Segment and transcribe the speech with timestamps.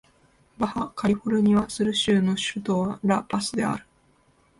[0.57, 3.85] バハ・カリフォルニア・スル州の州都はラ・パスである